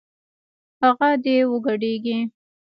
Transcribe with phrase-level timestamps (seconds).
[0.83, 2.17] هغه دې وګډېږي